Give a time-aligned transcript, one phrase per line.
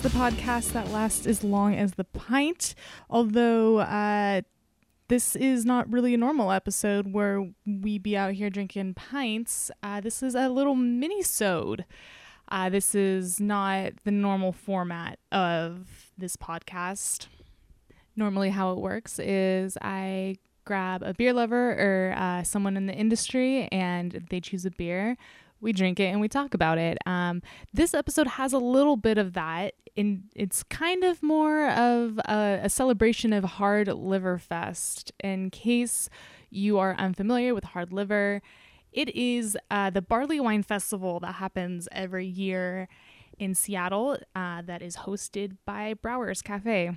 [0.00, 2.74] The podcast that lasts as long as the pint.
[3.08, 4.40] Although uh,
[5.08, 9.70] this is not really a normal episode where we be out here drinking pints.
[9.82, 11.84] Uh, this is a little mini-sode.
[12.48, 17.26] Uh, this is not the normal format of this podcast.
[18.16, 22.94] Normally, how it works is I grab a beer lover or uh, someone in the
[22.94, 25.16] industry and they choose a beer
[25.62, 26.98] we drink it and we talk about it.
[27.06, 27.40] Um,
[27.72, 32.60] this episode has a little bit of that, and it's kind of more of a,
[32.64, 35.12] a, celebration of Hard Liver Fest.
[35.22, 36.10] In case
[36.50, 38.42] you are unfamiliar with Hard Liver,
[38.90, 42.88] it is uh, the barley wine festival that happens every year
[43.38, 46.92] in Seattle uh, that is hosted by Brouwer's Cafe.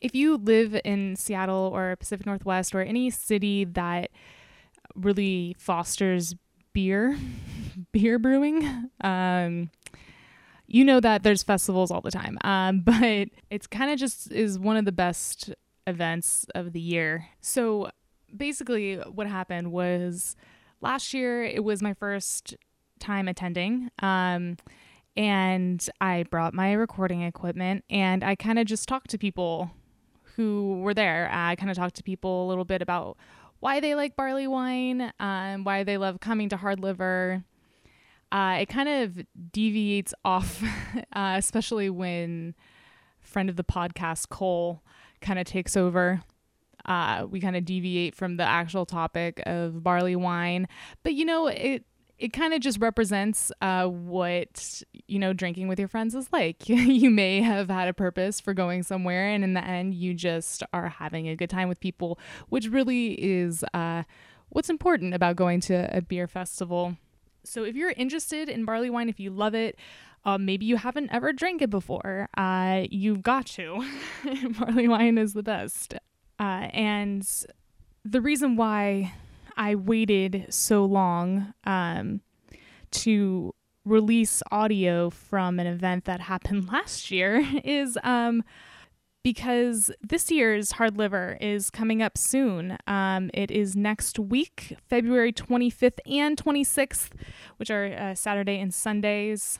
[0.00, 4.10] If you live in Seattle or Pacific Northwest or any city that
[4.94, 6.34] really fosters
[6.78, 7.18] beer,
[7.92, 8.88] beer brewing.
[9.00, 9.68] Um,
[10.68, 14.60] you know that there's festivals all the time, um, but it's kind of just is
[14.60, 15.52] one of the best
[15.88, 17.30] events of the year.
[17.40, 17.90] So
[18.36, 20.36] basically, what happened was
[20.80, 22.54] last year it was my first
[23.00, 23.90] time attending.
[24.00, 24.56] Um,
[25.16, 29.72] and I brought my recording equipment and I kind of just talked to people
[30.36, 31.28] who were there.
[31.32, 33.16] I kind of talked to people a little bit about
[33.60, 37.44] why they like barley wine, um, why they love coming to hard liver.
[38.30, 40.62] Uh, it kind of deviates off,
[41.12, 42.54] uh, especially when
[43.20, 44.82] friend of the podcast Coel
[45.20, 46.22] kind of takes over.
[46.84, 50.66] Uh, we kind of deviate from the actual topic of barley wine,
[51.02, 51.84] but you know it
[52.18, 56.68] it kind of just represents uh, what you know drinking with your friends is like.
[56.98, 60.62] You may have had a purpose for going somewhere and in the end you just
[60.72, 62.18] are having a good time with people
[62.48, 64.02] which really is uh,
[64.48, 66.96] what's important about going to a beer festival.
[67.44, 69.78] So if you're interested in barley wine if you love it
[70.24, 73.88] uh, maybe you haven't ever drank it before uh, you've got to.
[74.58, 75.94] Barley wine is the best.
[76.38, 77.26] Uh, and
[78.04, 79.14] the reason why
[79.58, 82.22] I waited so long um,
[82.92, 83.54] to
[83.84, 88.44] release audio from an event that happened last year is um,
[89.24, 92.78] because this year's Hard Liver is coming up soon.
[92.86, 97.10] Um, it is next week, February 25th and 26th,
[97.56, 99.58] which are uh, Saturday and Sundays.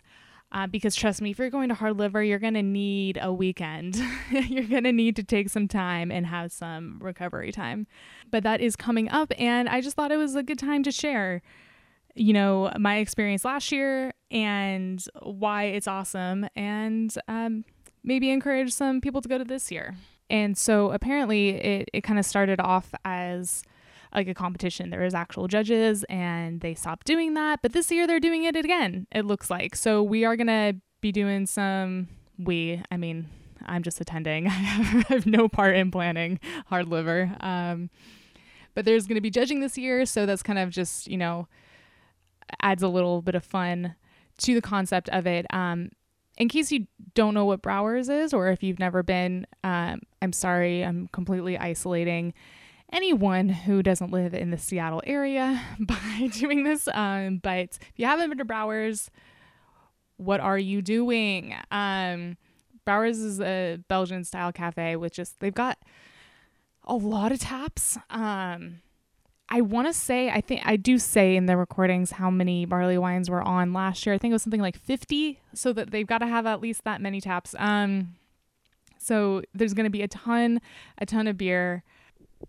[0.50, 3.32] Uh, because trust me, if you're going to hard liver, you're going to need a
[3.32, 4.00] weekend.
[4.30, 7.86] you're going to need to take some time and have some recovery time.
[8.30, 10.90] But that is coming up, and I just thought it was a good time to
[10.90, 11.42] share,
[12.14, 17.64] you know, my experience last year and why it's awesome, and um,
[18.02, 19.96] maybe encourage some people to go to this year.
[20.30, 23.62] And so apparently, it, it kind of started off as
[24.14, 24.90] like a competition.
[24.90, 28.56] There was actual judges and they stopped doing that, but this year they're doing it
[28.56, 29.74] again, it looks like.
[29.76, 32.08] So we are going to be doing some
[32.38, 33.28] we, I mean,
[33.66, 34.46] I'm just attending.
[34.48, 34.50] I
[35.08, 37.34] have no part in planning hard liver.
[37.40, 37.90] Um,
[38.74, 41.48] but there's going to be judging this year, so that's kind of just, you know,
[42.62, 43.96] adds a little bit of fun
[44.38, 45.46] to the concept of it.
[45.50, 45.90] Um,
[46.36, 50.32] in case you don't know what Brouwer's is, or if you've never been, um, I'm
[50.32, 52.32] sorry, I'm completely isolating
[52.92, 56.88] anyone who doesn't live in the Seattle area by doing this.
[56.92, 59.10] Um, but if you haven't been to Brouwer's,
[60.16, 61.54] what are you doing?
[61.70, 62.36] Um,
[62.84, 65.78] Brouwer's is a Belgian style cafe with just, they've got
[66.84, 67.98] a lot of taps.
[68.10, 68.80] Um,
[69.50, 72.98] I want to say, I think I do say in the recordings how many barley
[72.98, 74.14] wines were on last year.
[74.14, 76.84] I think it was something like 50, so that they've got to have at least
[76.84, 77.54] that many taps.
[77.58, 78.16] Um,
[78.98, 80.60] so there's going to be a ton,
[80.98, 81.82] a ton of beer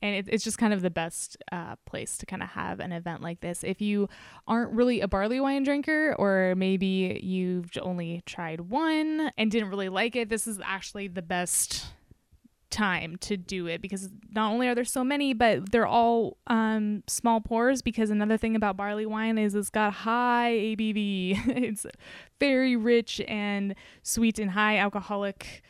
[0.02, 2.92] and it, it's just kind of the best uh, place to kind of have an
[2.92, 3.64] event like this.
[3.64, 4.10] If you
[4.48, 9.90] aren't really a barley wine drinker, or maybe you've only tried one and didn't really
[9.90, 11.88] like it, this is actually the best
[12.70, 17.04] time to do it because not only are there so many, but they're all um,
[17.08, 17.82] small pours.
[17.82, 21.86] Because another thing about barley wine is it's got high ABV, it's
[22.40, 25.64] very rich and sweet and high alcoholic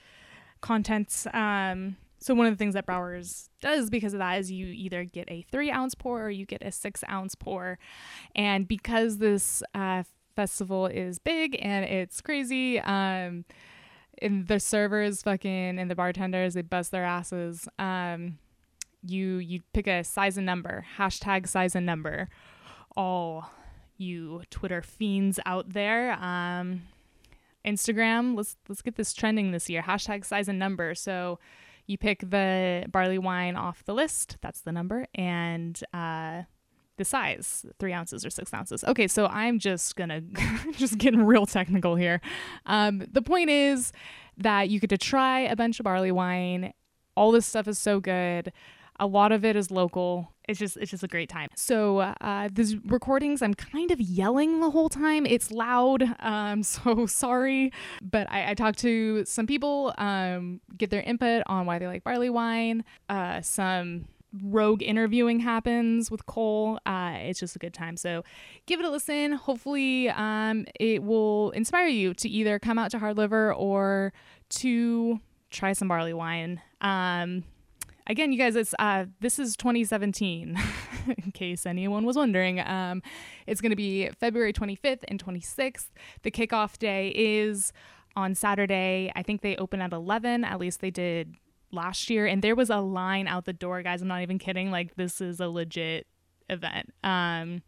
[0.62, 1.25] contents.
[1.33, 5.04] Um, so one of the things that Brouwer's does because of that is you either
[5.04, 7.80] get a three ounce pour or you get a six ounce pour,
[8.36, 10.04] and because this uh,
[10.36, 13.46] festival is big and it's crazy, um,
[14.22, 17.68] and the servers fucking and the bartenders they bust their asses.
[17.78, 18.38] Um,
[19.06, 22.30] you you pick a size and number hashtag size and number,
[22.96, 23.50] all
[23.98, 26.14] you Twitter fiends out there.
[26.14, 26.84] Um,
[27.66, 29.82] Instagram, let's let's get this trending this year.
[29.82, 30.96] Hashtag size and number.
[30.96, 31.40] So
[31.89, 36.44] you pick the barley wine off the list, that's the number, and uh,
[36.97, 38.83] the size three ounces or six ounces.
[38.83, 40.21] Okay so i'm just gonna
[40.74, 42.21] just getting real technical here.
[42.68, 43.91] Um, the point is
[44.38, 46.74] that you get to try a bunch of barley wine.
[47.15, 48.53] All this stuff is so good.
[49.00, 52.50] A lot of it is local it's just it's just a great time so uh
[52.51, 58.30] these recordings i'm kind of yelling the whole time it's loud um so sorry but
[58.31, 62.30] i, I talked to some people um get their input on why they like barley
[62.30, 64.07] wine uh some
[64.44, 66.80] rogue interviewing happens with Coel.
[66.86, 67.98] Uh, it's just a good time.
[67.98, 68.24] So
[68.68, 69.31] give it a listen.
[69.31, 74.13] Hopefully, um, it will inspire you to either come out to Hard Liver or
[74.50, 75.19] to
[75.50, 76.62] try some barley wine.
[76.81, 77.44] Um,
[78.10, 80.58] again, you guys, it's uh, this is 2017.
[81.08, 83.02] in case anyone was wondering, um,
[83.48, 85.88] it's going to be February 25th and 26th.
[86.24, 87.72] The kickoff day is
[88.16, 89.12] on Saturday.
[89.16, 90.44] I think they open at 11.
[90.44, 91.36] At least they did
[91.72, 94.72] last year and there was a line out the door guys i'm not even kidding
[94.72, 96.08] like this is a legit
[96.50, 97.62] event um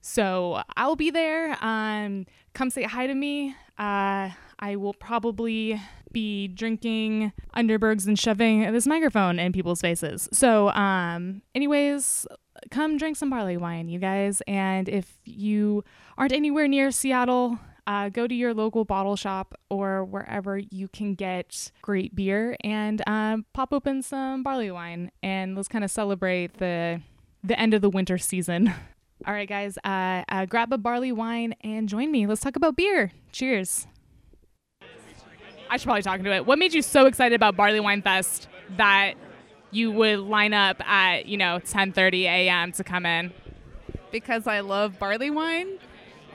[0.00, 5.80] so i'll be there um come say hi to me uh i will probably
[6.12, 12.26] be drinking underbergs and shoving this microphone in people's faces so um anyways
[12.70, 15.84] come drink some barley wine you guys and if you
[16.16, 21.14] aren't anywhere near seattle uh, go to your local bottle shop or wherever you can
[21.14, 26.58] get great beer and um, pop open some barley wine and let's kind of celebrate
[26.58, 27.00] the
[27.42, 28.72] the end of the winter season.
[29.26, 32.26] All right, guys, uh, uh, grab a barley wine and join me.
[32.26, 33.12] Let's talk about beer.
[33.32, 33.86] Cheers.
[35.70, 36.46] I should probably talk into it.
[36.46, 39.14] What made you so excited about Barley Wine Fest that
[39.70, 42.72] you would line up at you know 10:30 a.m.
[42.72, 43.32] to come in?
[44.10, 45.78] Because I love barley wine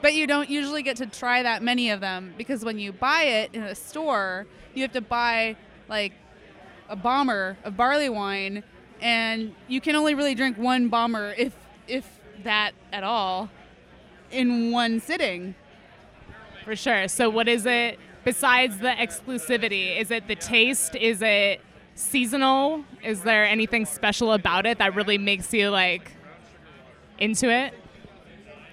[0.04, 3.22] but you don't usually get to try that many of them because when you buy
[3.22, 5.56] it in a store, you have to buy
[5.88, 6.12] like
[6.90, 8.62] a bomber of barley wine,
[9.00, 11.54] and you can only really drink one bomber if
[11.88, 13.48] if that at all
[14.30, 15.54] in one sitting.
[16.66, 17.08] For sure.
[17.08, 19.98] So what is it besides the exclusivity?
[20.00, 20.96] Is it the taste?
[20.96, 21.60] Is it
[21.94, 22.84] seasonal?
[23.02, 26.12] Is there anything special about it that really makes you like
[27.18, 27.74] into it?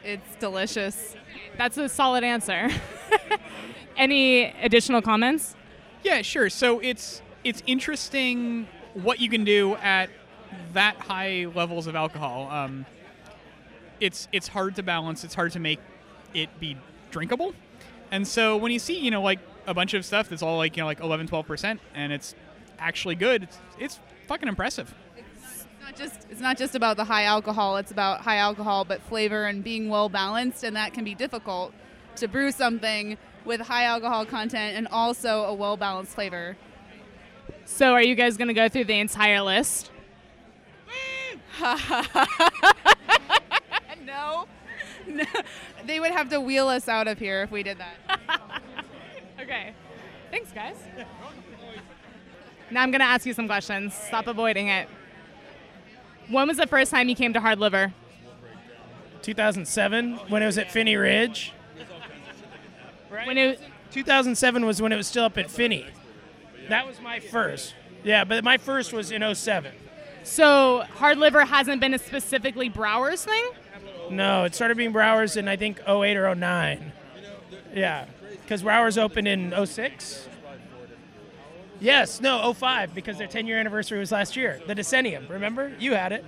[0.03, 1.15] It's delicious.
[1.57, 2.69] That's a solid answer.
[3.97, 5.55] Any additional comments?
[6.03, 6.49] Yeah, sure.
[6.49, 10.09] So it's it's interesting what you can do at
[10.73, 12.49] that high levels of alcohol.
[12.49, 12.85] Um,
[13.99, 15.23] it's it's hard to balance.
[15.23, 15.79] It's hard to make
[16.33, 16.77] it be
[17.11, 17.53] drinkable.
[18.11, 20.75] And so when you see, you know, like a bunch of stuff that's all like,
[20.75, 22.35] you know, like 11, 12%, and it's
[22.77, 24.93] actually good, it's, it's fucking impressive.
[25.15, 27.77] It's not just it's not just about the high alcohol.
[27.77, 31.73] It's about high alcohol, but flavor and being well balanced, and that can be difficult
[32.17, 36.57] to brew something with high alcohol content and also a well balanced flavor.
[37.65, 39.91] So, are you guys going to go through the entire list?
[44.05, 44.47] no.
[45.07, 45.23] No.
[45.85, 48.19] They would have to wheel us out of here if we did that.
[49.41, 49.73] okay.
[50.29, 50.75] Thanks, guys.
[52.69, 53.95] Now I'm going to ask you some questions.
[53.95, 54.87] Stop avoiding it.
[56.29, 57.93] When was the first time you came to Hard Liver?
[59.23, 61.51] 2007 when it was at Phinney Ridge.
[63.09, 63.27] Right?
[63.27, 63.59] When it
[63.91, 65.85] 2007 was when it was still up at Phinney.
[66.69, 67.75] That was my first.
[68.03, 69.73] Yeah, but my first was in 07.
[70.23, 73.49] So Hard Liver hasn't been a specifically Brouwer's thing?
[74.11, 76.91] No, it started being Brouwer's in I think 08 or 09.
[77.73, 80.27] Yeah, because Brouwer's opened in 06.
[81.79, 84.59] Yes, no, 05 because their 10 year anniversary was last year.
[84.67, 85.71] The decennium, remember?
[85.79, 86.23] You had it.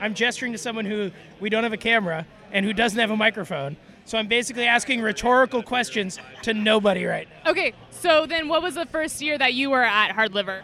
[0.00, 3.16] I'm gesturing to someone who we don't have a camera and who doesn't have a
[3.16, 3.76] microphone.
[4.04, 7.50] So I'm basically asking rhetorical questions to nobody right now.
[7.50, 10.62] Okay, so then what was the first year that you were at Hard Liver?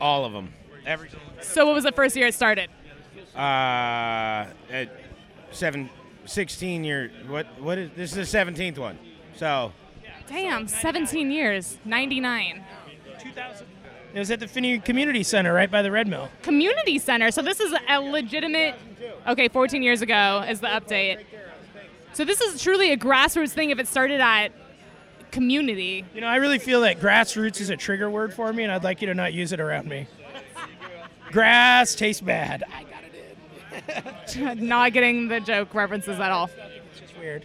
[0.00, 0.52] All of them.
[0.86, 1.10] Every.
[1.40, 2.70] So what was the first year it started?
[3.34, 4.90] Uh, at
[5.52, 5.90] seven,
[6.26, 7.10] 16 year.
[7.26, 7.46] What?
[7.60, 8.16] What is this?
[8.16, 8.98] Is the 17th one.
[9.36, 9.72] So.
[10.28, 12.62] Damn, 17 years, 99.
[13.18, 13.66] 2000.
[14.14, 16.28] It was at the Phinney Community Center right by the Red Mill.
[16.42, 17.30] Community Center.
[17.30, 18.74] So this is a legitimate.
[19.26, 21.24] Okay, 14 years ago is the update.
[22.12, 24.52] So this is truly a grassroots thing if it started at
[25.30, 26.04] community.
[26.14, 28.84] You know, I really feel that grassroots is a trigger word for me, and I'd
[28.84, 30.06] like you to not use it around me.
[31.30, 32.64] Grass tastes bad.
[32.74, 32.87] I got it in.
[34.56, 36.50] not getting the joke references at all.
[36.90, 37.44] It's just weird.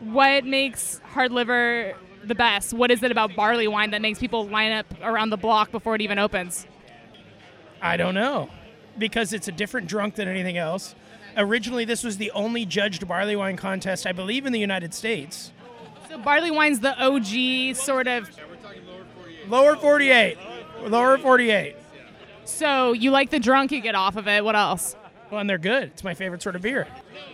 [0.00, 2.72] What makes hard liver the best?
[2.72, 5.94] What is it about barley wine that makes people line up around the block before
[5.94, 6.66] it even opens?
[7.82, 8.50] I don't know.
[8.98, 10.94] Because it's a different drunk than anything else.
[11.36, 15.52] Originally, this was the only judged barley wine contest, I believe, in the United States.
[16.08, 18.28] So barley wine's the OG sort of.
[19.48, 20.36] Lower 48.
[20.86, 21.76] Lower 48.
[22.44, 24.44] So you like the drunk you get off of it.
[24.44, 24.96] What else?
[25.30, 25.84] Well, and they're good.
[25.84, 26.86] It's my favorite sort of beer.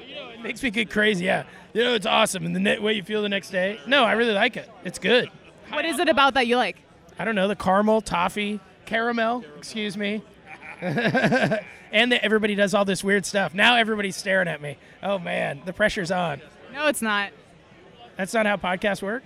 [0.08, 1.24] You know, It makes me get crazy.
[1.24, 2.44] Yeah, you know, it's awesome.
[2.44, 3.80] And the way you feel the next day.
[3.86, 4.70] No, I really like it.
[4.84, 5.30] It's good.
[5.70, 6.76] What is it about that you like?
[7.18, 9.44] I don't know the caramel, toffee, caramel.
[9.56, 10.22] Excuse me.
[10.80, 13.54] and that everybody does all this weird stuff.
[13.54, 14.76] Now everybody's staring at me.
[15.02, 16.40] Oh man, the pressure's on.
[16.72, 17.30] No, it's not.
[18.16, 19.24] That's not how podcasts work.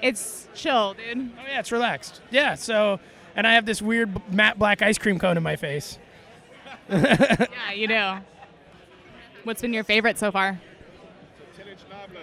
[0.00, 1.30] It's chill, dude.
[1.38, 2.20] Oh yeah, it's relaxed.
[2.30, 2.54] Yeah.
[2.54, 3.00] So,
[3.36, 5.98] and I have this weird matte black ice cream cone in my face.
[6.88, 8.14] Yeah, you do.
[9.44, 10.60] What's been your favorite so far?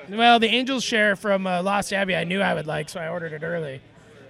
[0.10, 3.10] Well, the Angels share from uh, Lost Abbey, I knew I would like, so I
[3.10, 3.82] ordered it early.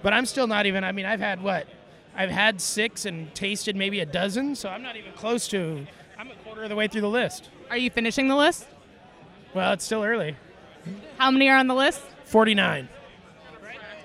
[0.01, 0.84] But I'm still not even.
[0.84, 1.68] I mean, I've had what?
[2.15, 5.86] I've had six and tasted maybe a dozen, so I'm not even close to.
[6.18, 7.50] I'm a quarter of the way through the list.
[7.70, 8.68] Are you finishing the list?
[9.54, 10.36] Well, it's still early.
[11.18, 12.01] How many are on the list?
[12.25, 12.88] 49.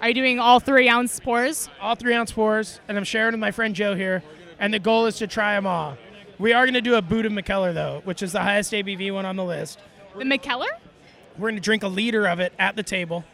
[0.00, 1.68] Are you doing all three ounce pours?
[1.80, 4.22] all three ounce pours, and I'm sharing with my friend Joe here.
[4.58, 5.96] And the goal is to try them all.
[6.40, 9.12] We are going to do a boot of McKellar though, which is the highest ABV
[9.12, 9.78] one on the list.
[10.16, 10.70] The McKellar?
[11.36, 13.26] We're going to drink a liter of it at the table,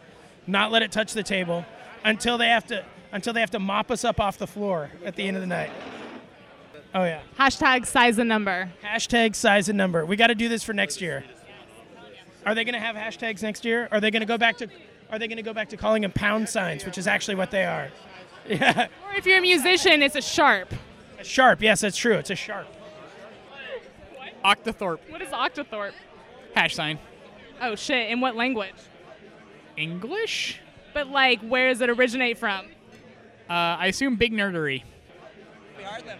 [0.48, 1.64] not let it touch the table
[2.04, 5.14] until they have to until they have to mop us up off the floor at
[5.14, 5.70] the end of the night.
[6.96, 7.20] Oh yeah.
[7.38, 8.72] Hashtag size and number.
[8.82, 10.04] Hashtag size and number.
[10.04, 11.22] We got to do this for next year.
[12.44, 13.88] Are they going to have hashtags next year?
[13.92, 14.68] Are they going to go back to
[15.10, 17.52] Are they going to go back to calling them pound signs, which is actually what
[17.52, 17.88] they are?
[18.48, 18.86] Yeah.
[19.04, 20.72] Or if you're a musician, it's a sharp.
[21.18, 21.60] A sharp.
[21.60, 22.14] Yes, that's true.
[22.14, 22.68] It's a sharp.
[24.46, 25.92] Octothorpe What is Octothorpe?
[26.54, 26.98] hash sign.
[27.60, 28.74] Oh shit, in what language?
[29.76, 30.60] English?
[30.94, 32.66] But like, where does it originate from?
[33.50, 34.82] Uh, I assume big nerdery.
[35.76, 36.18] We are liver.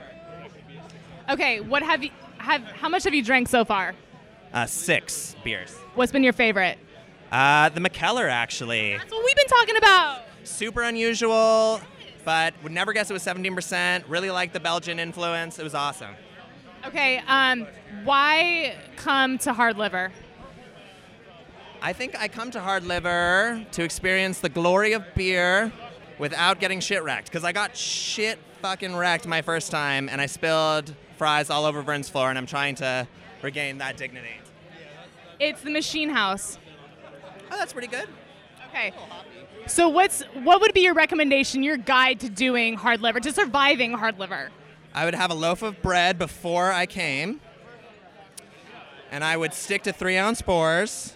[1.31, 2.63] Okay, what have you have?
[2.63, 3.95] How much have you drank so far?
[4.53, 5.75] Uh, six beers.
[5.95, 6.79] What's been your favorite?
[7.33, 8.97] Uh, the McKellar, actually.
[8.97, 10.23] That's what we've been talking about.
[10.45, 11.81] Super unusual,
[12.25, 14.05] but would never guess it was 17%.
[14.09, 15.59] Really liked the Belgian influence.
[15.59, 16.15] It was awesome.
[16.87, 17.67] Okay, um,
[18.05, 20.13] why come to Hard Liver?
[21.83, 25.73] I think I come to Hard Liver to experience the glory of beer
[26.19, 27.27] without getting shit wrecked.
[27.27, 31.83] Because I got shit fucking wrecked my first time, and I spilled fries all over
[31.83, 33.09] Vern's floor, and I'm trying to
[33.43, 34.37] regain that dignity.
[35.41, 36.57] It's the Machine House.
[37.51, 38.09] Oh, that's pretty good.
[38.69, 38.93] Okay.
[39.67, 43.93] So what's what would be your recommendation, your guide to doing hard liver, to surviving
[43.93, 44.51] hard liver?
[44.97, 47.43] I would have a loaf of bread before I came,
[49.11, 51.15] and I would stick to three ounce pours.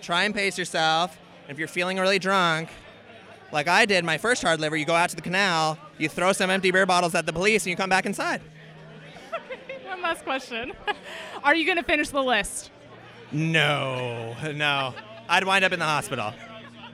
[0.00, 1.18] Try and pace yourself.
[1.42, 2.68] And if you're feeling really drunk,
[3.50, 6.32] like I did my first hard liver, you go out to the canal, you throw
[6.32, 8.40] some empty beer bottles at the police, and you come back inside.
[9.84, 10.72] One last question.
[11.42, 12.70] Are you going to finish the list?
[13.32, 14.94] No, no.
[15.28, 16.32] I'd wind up in the hospital.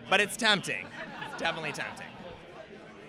[0.08, 0.86] But it's tempting.
[1.32, 2.06] It's definitely tempting.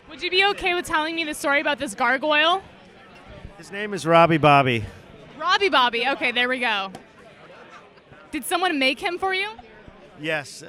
[0.10, 2.62] Would you be okay with telling me the story about this gargoyle?
[3.60, 4.86] His name is Robbie Bobby.
[5.38, 6.08] Robbie Bobby.
[6.08, 6.94] Okay, there we go.
[8.32, 9.50] Did someone make him for you?
[10.18, 10.66] Yes, uh,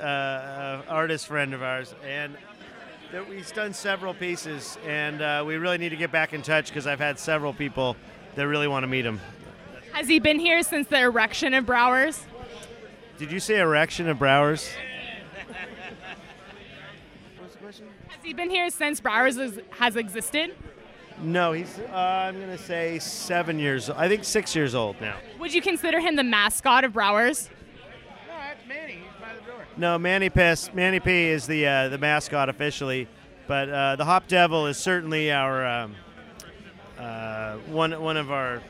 [0.89, 2.37] uh, artist friend of ours, and
[3.13, 6.67] that we've done several pieces, and uh, we really need to get back in touch
[6.67, 7.97] because I've had several people
[8.35, 9.21] that really want to meet him.
[9.93, 12.27] Has he been here since the erection of Brouwer's?
[13.19, 14.69] Did you say erection of Brouwer's?
[17.39, 17.87] What's the question?
[18.09, 19.39] Has he been here since Brouwer's
[19.79, 20.57] has existed?
[21.23, 21.79] No, he's.
[21.79, 23.91] Uh, I'm gonna say seven years.
[23.91, 25.17] I think six years old now.
[25.39, 27.49] Would you consider him the mascot of Brouwer's?
[28.29, 28.93] No, that's Manny.
[28.95, 29.67] He's by the door.
[29.77, 30.73] No, Manny Piss.
[30.73, 33.07] Manny P is the uh, the mascot officially,
[33.47, 35.95] but uh, the Hop Devil is certainly our um,
[36.99, 38.63] uh, one one of our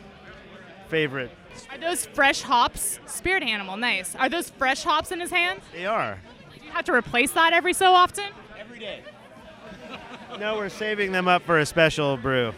[0.88, 1.30] favorite.
[1.70, 2.98] Are those fresh hops?
[3.06, 4.14] Spirit animal, nice.
[4.16, 5.62] Are those fresh hops in his hands?
[5.72, 6.18] They are.
[6.54, 8.24] Do you have to replace that every so often?
[10.38, 12.52] No, we're saving them up for a special brew.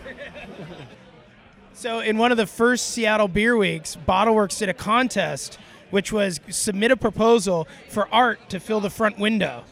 [1.73, 5.59] So, in one of the first Seattle Beer Weeks, BottleWorks did a contest,
[5.91, 9.65] which was submit a proposal for art to fill the front window,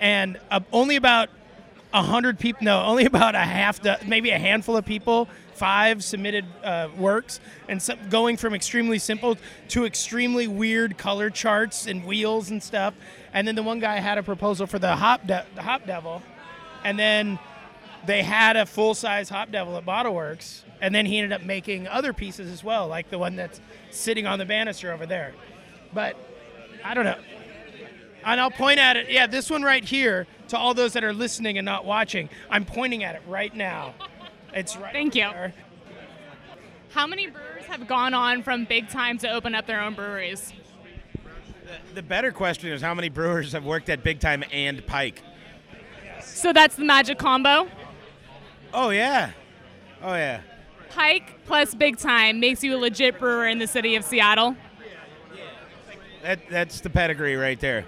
[0.00, 1.28] and uh, only about
[1.92, 6.44] a hundred people, no, only about a half, maybe a handful of people, five submitted
[6.64, 9.36] uh, works, and going from extremely simple
[9.68, 12.94] to extremely weird color charts and wheels and stuff.
[13.32, 16.20] And then the one guy had a proposal for the hop, de- the hop devil,
[16.84, 17.38] and then
[18.06, 21.88] they had a full size Hop Devil at BottleWorks, and then he ended up making
[21.88, 23.60] other pieces as well, like the one that's
[23.90, 25.32] sitting on the banister over there.
[25.92, 26.16] But
[26.84, 27.18] I don't know.
[28.24, 29.10] And I'll point at it.
[29.10, 30.26] Yeah, this one right here.
[30.48, 33.94] To all those that are listening and not watching, I'm pointing at it right now.
[34.52, 34.92] It's right.
[34.92, 35.22] Thank you.
[35.22, 35.54] there.
[36.90, 40.52] How many brewers have gone on from big time to open up their own breweries?
[41.94, 45.22] The better question is how many brewers have worked at Big Time and Pike?
[46.34, 47.68] So that's the magic combo.
[48.74, 49.30] Oh yeah,
[50.02, 50.40] oh yeah.
[50.90, 54.56] Pike plus big time makes you a legit brewer in the city of Seattle.
[56.22, 57.84] That that's the pedigree right there.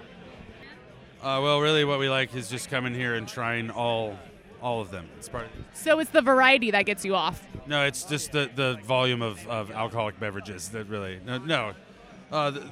[1.21, 4.17] Uh, well, really, what we like is just coming here and trying all,
[4.61, 5.09] all of them.
[5.17, 5.47] It's part.
[5.73, 7.45] So it's the variety that gets you off.
[7.65, 11.19] No, it's just the, the volume of, of alcoholic beverages that really.
[11.25, 11.73] No, no.
[12.31, 12.65] Uh, th-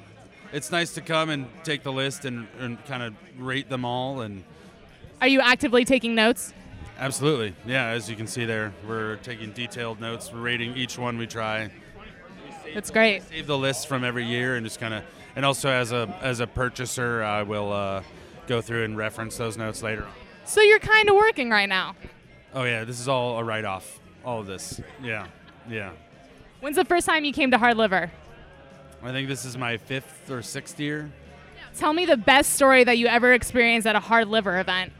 [0.53, 4.21] it's nice to come and take the list and, and kind of rate them all
[4.21, 4.43] and.
[5.21, 6.53] Are you actively taking notes?
[6.97, 7.87] Absolutely, yeah.
[7.87, 10.31] As you can see there, we're taking detailed notes.
[10.31, 11.69] We're rating each one we try.
[12.73, 13.23] That's great.
[13.23, 15.03] Save the list from every year and just kind of,
[15.35, 18.03] and also as a as a purchaser, I will uh,
[18.47, 20.11] go through and reference those notes later on.
[20.45, 21.95] So you're kind of working right now.
[22.53, 23.99] Oh yeah, this is all a write-off.
[24.23, 24.79] All of this.
[25.03, 25.27] Yeah,
[25.69, 25.91] yeah.
[26.61, 28.11] When's the first time you came to Hard Liver?
[29.03, 31.11] I think this is my fifth or sixth year.
[31.77, 34.93] Tell me the best story that you ever experienced at a Hard Liver event.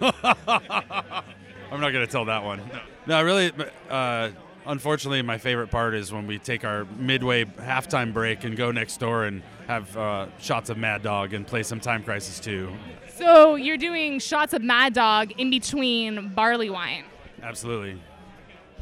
[0.00, 2.60] I'm not gonna tell that one.
[3.06, 3.52] No, really.
[3.90, 4.30] Uh,
[4.66, 8.98] unfortunately, my favorite part is when we take our midway halftime break and go next
[8.98, 12.72] door and have uh, shots of Mad Dog and play some Time Crisis 2.
[13.14, 17.04] So you're doing shots of Mad Dog in between barley wine.
[17.42, 18.00] Absolutely.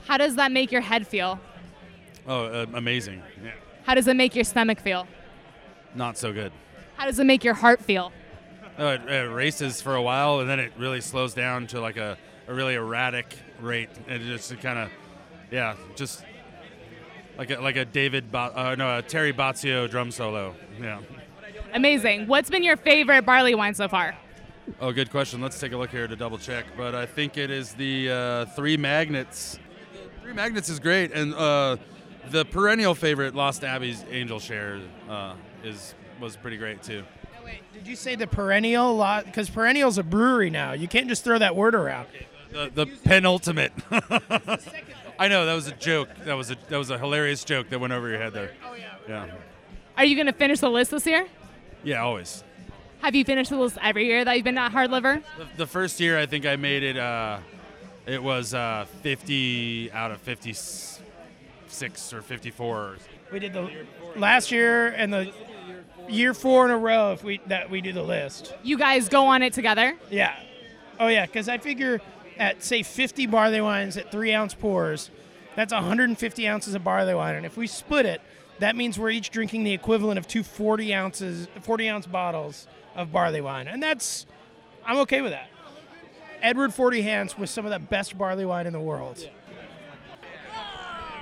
[0.06, 1.40] How does that make your head feel?
[2.26, 3.22] Oh, uh, amazing.
[3.42, 3.52] Yeah.
[3.84, 5.06] How does it make your stomach feel?
[5.94, 6.52] Not so good.
[6.96, 8.12] How does it make your heart feel?
[8.78, 12.18] Oh, it, races for a while and then it really slows down to like a,
[12.46, 14.90] a really erratic rate and it just kind of,
[15.50, 16.24] yeah, just
[17.38, 20.54] like a, like a David, Bo- uh, no, a Terry Bozzio drum solo.
[20.80, 21.00] Yeah.
[21.72, 22.26] Amazing.
[22.26, 24.16] What's been your favorite barley wine so far?
[24.80, 25.40] Oh, good question.
[25.40, 26.64] Let's take a look here to double check.
[26.76, 29.58] But I think it is the uh, Three Magnets.
[30.22, 31.76] Three Magnets is great, and uh,
[32.30, 37.04] the perennial favorite, Lost Abbey's Angel Share, uh, is was pretty great too.
[37.72, 39.26] Did you say the perennial lot?
[39.26, 40.72] Because perennial's a brewery now.
[40.72, 42.08] You can't just throw that word around.
[42.50, 43.72] The, the penultimate.
[45.18, 46.08] I know that was a joke.
[46.24, 48.52] That was a that was a hilarious joke that went over your head there.
[48.66, 48.94] Oh yeah.
[49.08, 49.26] Yeah.
[49.96, 51.26] Are you going to finish the list this year?
[51.82, 52.44] Yeah, always.
[53.00, 55.22] Have you finished the list every year that you've been at Hard Liver?
[55.38, 56.96] The, the first year, I think I made it.
[56.96, 57.38] Uh,
[58.06, 62.96] it was uh, 50 out of 56 or 54.
[63.32, 63.70] We did the
[64.16, 65.32] last year and the
[66.08, 68.54] year four in a row if we that we do the list.
[68.62, 69.96] You guys go on it together?
[70.10, 70.34] Yeah.
[70.98, 72.00] Oh yeah, because I figure
[72.38, 75.10] at say 50 barley wines at three ounce pours,
[75.54, 78.20] that's 150 ounces of barley wine, and if we split it,
[78.58, 83.12] that means we're each drinking the equivalent of two 40 ounces, 40 ounce bottles of
[83.12, 84.26] barley wine, and that's
[84.84, 85.48] I'm okay with that.
[86.42, 89.28] Edward Forty Hands was some of the best barley wine in the world.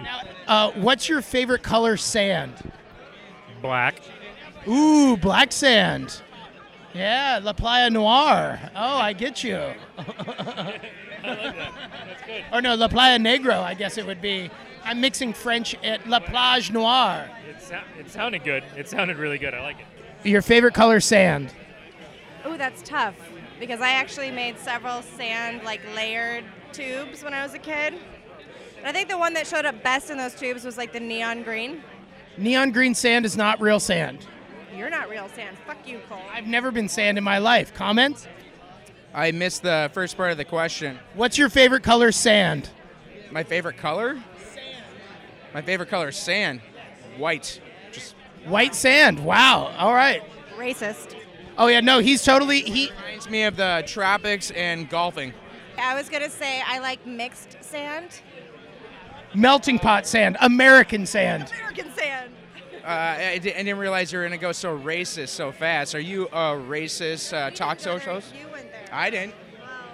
[0.03, 2.53] Now, uh, what's your favorite color sand?
[3.62, 4.01] Black.
[4.68, 6.20] Ooh, black sand.
[6.94, 8.59] Yeah, La Playa Noir.
[8.77, 9.61] Oh, I get you.
[12.53, 14.50] Or no, La Playa Negro, I guess it would be.
[14.85, 17.29] I'm mixing French at La Plage Noire.
[17.48, 18.62] It, sou- it sounded good.
[18.77, 19.55] It sounded really good.
[19.55, 20.29] I like it.
[20.29, 21.53] Your favorite color sand?
[22.46, 23.14] Ooh, that's tough
[23.59, 27.94] because I actually made several sand like layered tubes when I was a kid.
[28.79, 31.00] And I think the one that showed up best in those tubes was like the
[31.00, 31.83] neon green.
[32.37, 34.27] Neon green sand is not real sand.
[34.77, 35.57] You're not real sand.
[35.67, 36.23] Fuck you, Coel.
[36.33, 37.75] I've never been sand in my life.
[37.75, 38.27] Comments?
[39.15, 40.99] I missed the first part of the question.
[41.15, 42.69] What's your favorite color sand?
[43.31, 44.19] My favorite color?
[44.53, 44.85] Sand.
[45.53, 46.61] My favorite color is sand.
[47.17, 47.61] White.
[47.93, 49.25] Just White sand.
[49.25, 49.73] Wow.
[49.79, 50.23] All right.
[50.57, 51.15] Racist.
[51.57, 55.33] Oh yeah, no, he's totally he reminds me of the tropics and golfing.
[55.79, 58.09] I was gonna say I like mixed sand.
[59.35, 61.53] melting pot sand, American sand.
[61.57, 62.33] American sand.
[62.85, 65.94] Uh, I, di- I didn't realize you were gonna go so racist so fast.
[65.94, 68.33] Are you a racist uh, talk show host?
[68.92, 69.35] I didn't.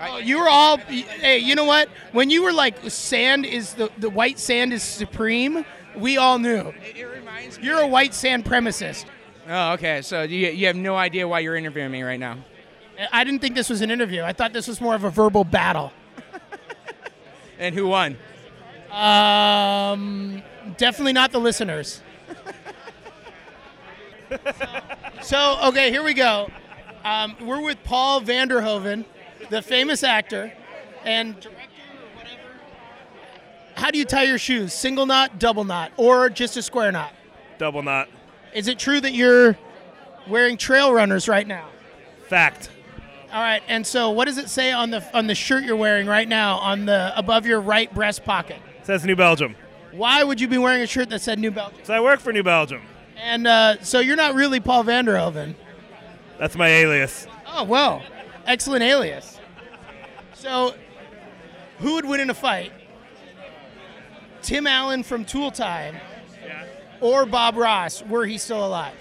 [0.00, 1.88] Oh, you were all hey, you know what?
[2.12, 6.72] When you were like sand is the the white sand is supreme, we all knew.
[6.82, 7.64] It reminds me.
[7.64, 9.04] You're a white sand premicist.
[9.48, 10.02] Oh, okay.
[10.02, 12.38] So you, you have no idea why you're interviewing me right now.
[13.12, 14.22] I didn't think this was an interview.
[14.22, 15.92] I thought this was more of a verbal battle.
[17.58, 18.16] And who won?
[18.90, 20.42] Um,
[20.78, 22.00] definitely not the listeners.
[25.22, 26.50] So, okay, here we go.
[27.04, 29.04] Um, we're with Paul Vanderhoven,
[29.48, 30.52] the famous actor
[31.04, 32.42] and director or whatever.
[33.76, 34.72] How do you tie your shoes?
[34.72, 37.12] Single knot, double knot, or just a square knot?
[37.58, 38.08] Double knot.
[38.54, 39.56] Is it true that you're
[40.28, 41.68] wearing trail runners right now?
[42.28, 42.70] Fact.
[43.32, 46.08] All right, and so what does it say on the on the shirt you're wearing
[46.08, 48.58] right now on the above your right breast pocket?
[48.82, 49.54] Says New Belgium.
[49.92, 51.78] Why would you be wearing a shirt that said New Belgium?
[51.84, 52.82] So I work for New Belgium.
[53.22, 55.54] And uh, so you're not really Paul Vanderhoven.
[56.38, 57.26] That's my alias.
[57.46, 58.02] Oh well,
[58.46, 59.38] excellent alias.
[60.34, 60.74] So,
[61.78, 62.72] who would win in a fight?
[64.42, 65.96] Tim Allen from Tool Time
[67.00, 68.94] or Bob Ross were he still alive?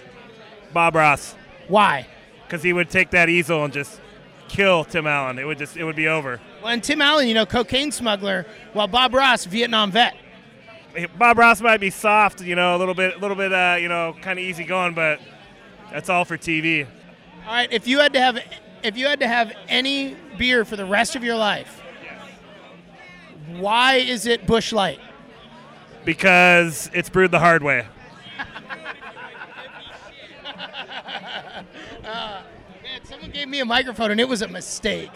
[0.72, 1.34] Bob Ross.
[1.68, 2.06] Why?
[2.44, 4.00] Because he would take that easel and just
[4.48, 5.38] kill Tim Allen.
[5.38, 6.40] It would just it would be over.
[6.62, 10.14] Well, and Tim Allen, you know, cocaine smuggler, while Bob Ross, Vietnam vet.
[11.18, 13.88] Bob Ross might be soft, you know, a little bit, a little bit, uh, you
[13.88, 15.20] know, kind of easy going, but
[15.92, 16.86] that's all for TV.
[17.46, 18.38] All right, if you had to have,
[18.82, 21.80] if you had to have any beer for the rest of your life,
[23.58, 25.00] why is it Busch Light?
[26.04, 27.86] Because it's brewed the hard way.
[32.02, 32.42] Uh,
[32.82, 35.10] man, someone gave me a microphone and it was a mistake.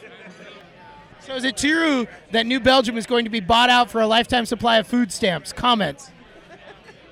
[1.27, 4.07] So is it true that New Belgium is going to be bought out for a
[4.07, 5.53] lifetime supply of food stamps?
[5.53, 6.11] Comments.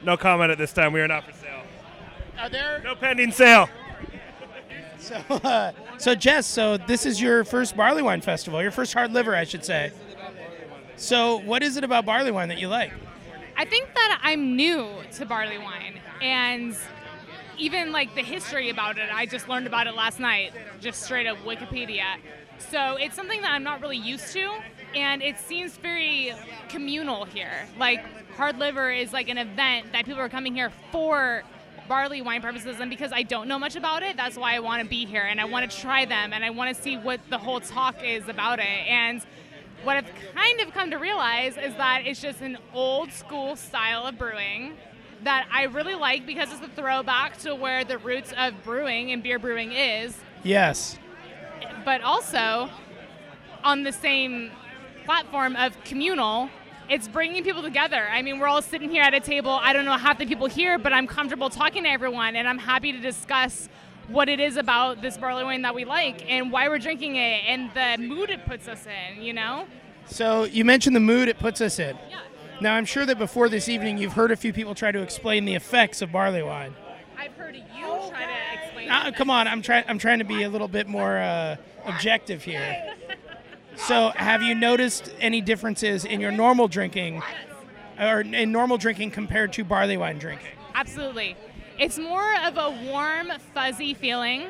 [0.02, 0.92] No comment at this time.
[0.92, 1.62] We are not for sale.
[2.38, 3.68] Are there no pending sale?
[4.98, 9.12] So, uh, so Jess, so this is your first barley wine festival, your first hard
[9.12, 9.90] liver, I should say.
[10.96, 12.92] So, what is it about barley wine that you like?
[13.56, 16.76] I think that I'm new to barley wine, and
[17.58, 21.26] even like the history about it, I just learned about it last night, just straight
[21.26, 22.16] up Wikipedia.
[22.70, 24.50] So it's something that I'm not really used to,
[24.94, 26.32] and it seems very
[26.68, 27.66] communal here.
[27.78, 31.42] Like hard liver is like an event that people are coming here for
[31.88, 34.82] barley wine purposes, and because I don't know much about it, that's why I want
[34.82, 37.20] to be here and I want to try them and I want to see what
[37.28, 38.64] the whole talk is about it.
[38.64, 39.22] And
[39.82, 44.06] what I've kind of come to realize is that it's just an old school style
[44.06, 44.74] of brewing
[45.24, 49.22] that I really like because it's a throwback to where the roots of brewing and
[49.22, 50.98] beer brewing is, Yes.
[51.84, 52.70] But also
[53.64, 54.50] on the same
[55.04, 56.48] platform of communal.
[56.88, 58.08] It's bringing people together.
[58.10, 59.50] I mean, we're all sitting here at a table.
[59.50, 62.58] I don't know half the people here, but I'm comfortable talking to everyone, and I'm
[62.58, 63.68] happy to discuss
[64.08, 67.44] what it is about this barley wine that we like and why we're drinking it
[67.46, 69.66] and the mood it puts us in, you know?
[70.06, 71.96] So you mentioned the mood it puts us in.
[72.10, 72.18] Yeah.
[72.60, 75.44] Now I'm sure that before this evening you've heard a few people try to explain
[75.44, 76.74] the effects of barley wine.
[77.16, 77.62] I've heard you
[78.10, 79.84] try to explain Uh, come on, I'm trying.
[79.86, 82.94] I'm trying to be a little bit more uh, objective here.
[83.76, 87.22] So, have you noticed any differences in your normal drinking,
[87.98, 90.50] or in normal drinking compared to barley wine drinking?
[90.74, 91.36] Absolutely.
[91.78, 94.48] It's more of a warm, fuzzy feeling.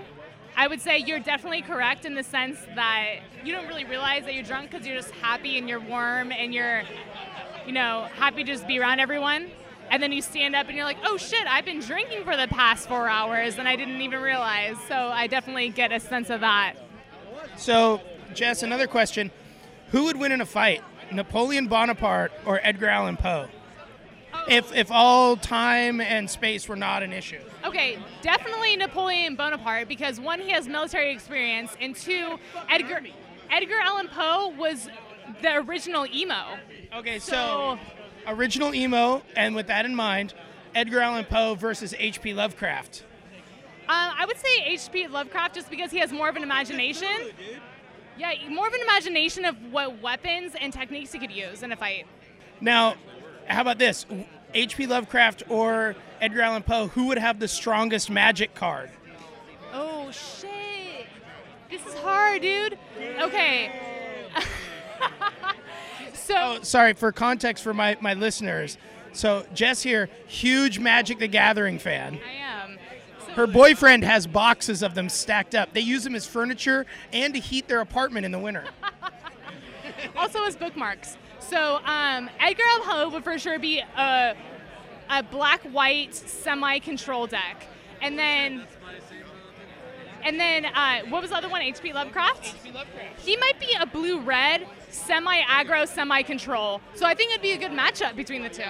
[0.57, 4.35] I would say you're definitely correct in the sense that you don't really realize that
[4.35, 6.83] you're drunk because you're just happy and you're warm and you're,
[7.67, 9.51] you know, happy to just be around everyone.
[9.91, 12.49] And then you stand up and you're like, oh shit, I've been drinking for the
[12.49, 14.77] past four hours and I didn't even realize.
[14.89, 16.75] So I definitely get a sense of that.
[17.57, 18.01] So,
[18.35, 19.31] Jess, another question:
[19.89, 23.49] Who would win in a fight, Napoleon Bonaparte or Edgar Allan Poe?
[24.35, 24.45] Oh.
[24.49, 27.41] If if all time and space were not an issue.
[27.65, 33.01] Okay, definitely Napoleon Bonaparte because one, he has military experience, and two, Edgar
[33.51, 34.89] Edgar Allan Poe was
[35.43, 36.59] the original emo.
[36.95, 37.79] Okay, so,
[38.27, 40.35] original emo, and with that in mind,
[40.75, 42.35] Edgar Allan Poe versus H.P.
[42.35, 43.05] Lovecraft.
[43.89, 45.09] Uh, I would say H.P.
[45.09, 47.09] Lovecraft just because he has more of an imagination.
[48.17, 51.77] Yeah, more of an imagination of what weapons and techniques he could use in a
[51.77, 52.07] fight.
[52.61, 52.95] Now,
[53.47, 54.07] how about this?
[54.55, 54.87] H.P.
[54.87, 58.91] Lovecraft or Edgar Allan Poe, who would have the strongest magic card?
[59.73, 61.07] Oh shit!
[61.71, 62.79] This is hard, dude.
[63.21, 63.73] Okay.
[66.13, 68.77] so Oh, sorry, for context for my, my listeners.
[69.13, 72.19] So, Jess here, huge Magic the Gathering fan.
[72.27, 72.79] I am.
[73.35, 75.73] Her boyfriend has boxes of them stacked up.
[75.73, 78.65] They use them as furniture and to heat their apartment in the winter.
[80.17, 81.17] also as bookmarks.
[81.39, 84.37] So um, Edgar Allan Poe would for sure be a,
[85.11, 87.67] a black-white semi-control deck,
[88.01, 88.67] and then
[90.25, 91.63] and then uh, what was the other one?
[91.63, 91.93] H.P.
[91.93, 92.55] Lovecraft.
[92.55, 92.71] H.P.
[92.71, 93.21] Lovecraft.
[93.21, 96.81] He might be a blue-red semi-aggro, semi-control.
[96.95, 98.63] So I think it'd be a good matchup between the two.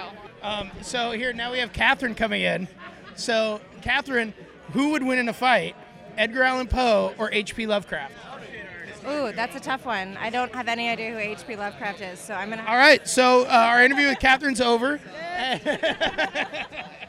[0.43, 2.67] Um, so, here, now we have Catherine coming in.
[3.15, 4.33] So, Catherine,
[4.73, 5.75] who would win in a fight,
[6.17, 7.65] Edgar Allan Poe or H.P.
[7.65, 8.13] Lovecraft?
[9.07, 10.17] Ooh, that's a tough one.
[10.17, 11.55] I don't have any idea who H.P.
[11.55, 12.63] Lovecraft is, so I'm gonna.
[12.67, 14.99] All right, so uh, our interview with Catherine's over.